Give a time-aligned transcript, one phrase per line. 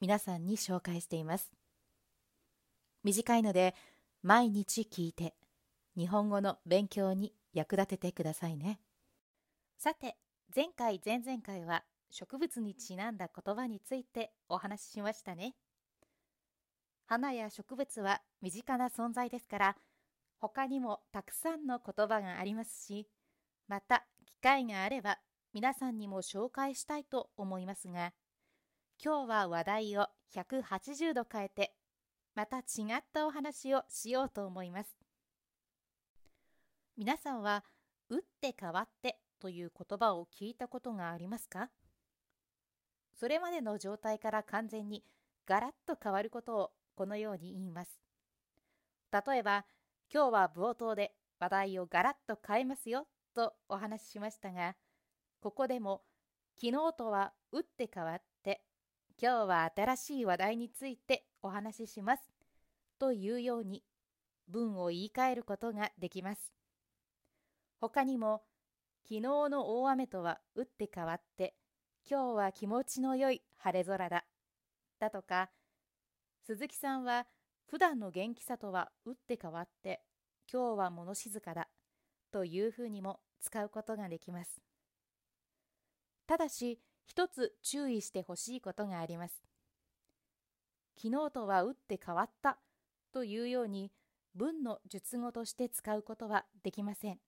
[0.00, 1.50] 皆さんに紹介しています。
[3.04, 3.74] 短いので
[4.22, 5.34] 毎日聞いて
[5.96, 8.80] 日本語の勉強に役立ててくださいね。
[9.76, 10.16] さて
[10.54, 15.54] 前回前々回は植物にちなんだ言葉についてお話ししましたね。
[17.06, 19.76] 花や植物は身近な存在ですから
[20.40, 23.08] 他にもたくさんの言葉がありますし
[23.66, 25.18] また機会があれば
[25.54, 28.12] 皆さんにも紹介したいと思いますが
[29.00, 31.72] 今日は話題を180度変えて
[32.34, 32.62] また違
[32.98, 34.96] ったお話をしようと思います。
[36.96, 37.62] 皆さんは
[38.10, 41.70] 打って変わってという言葉を聞いたことがありますか？
[43.14, 45.04] それまでの状態から完全に
[45.46, 48.00] ガラッと変わることをこのように言います。
[49.12, 49.64] 例えば
[50.12, 54.74] 今日は冒頭で話題をガラッと変えますよとお話ししましたが
[55.40, 56.02] ここでも
[56.60, 58.24] 昨日とは打って変わって
[59.20, 62.22] 今日は新しい話題についてお話しします
[63.00, 63.82] というように
[64.46, 66.52] 文を言い換えることができます。
[67.80, 68.42] 他にも
[69.02, 71.54] 昨日の大雨とは打って変わって
[72.08, 74.24] 今日は気持ちの良い晴れ空だ
[75.00, 75.50] だとか
[76.46, 77.26] 鈴木さんは
[77.66, 80.00] 普段の元気さとは打って変わって
[80.50, 81.68] 今日は物静かだ
[82.30, 84.62] というふうにも使うことができます。
[86.28, 86.78] ただし、
[87.08, 89.42] 一つ注意してほしいことがあります。
[91.02, 92.58] 昨日とは打って変わった
[93.12, 93.90] というように
[94.34, 97.18] 文の述語として使うことはできません。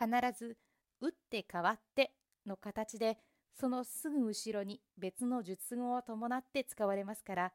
[0.00, 0.56] 必ず
[1.00, 2.12] 打って変わって
[2.46, 3.18] の形で
[3.58, 7.52] そのすぐ後ろに別の述語を伴って使われますから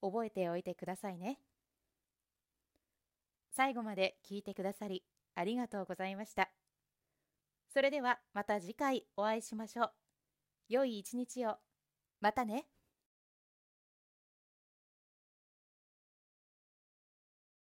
[0.00, 1.38] 覚えておいてくださいね。
[3.50, 5.04] 最後まで聞いてくださり
[5.34, 6.50] ありがとうございました。
[7.72, 10.07] それではまた次回お会いしましょう。
[10.68, 11.56] 良い一日を。
[12.20, 12.66] またね。